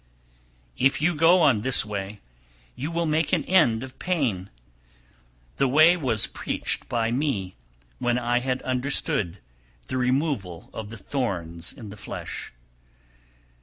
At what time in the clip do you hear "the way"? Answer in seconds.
5.57-5.95